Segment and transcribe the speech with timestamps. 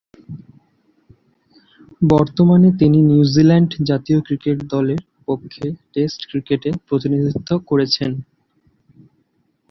[2.01, 8.11] বর্তমানে তিনি নিউজিল্যান্ড জাতীয় ক্রিকেট দলের পক্ষে টেস্ট ক্রিকেটে প্রতিনিধিত্ব করছেন।